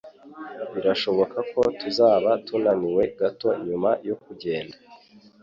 [0.73, 4.77] Birashoboka ko tuzaba tunaniwe gato nyuma yo kugenda.